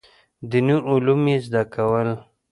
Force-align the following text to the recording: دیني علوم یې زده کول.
دیني 0.49 0.77
علوم 0.91 1.21
یې 1.31 1.37
زده 1.45 1.63
کول. 1.73 2.09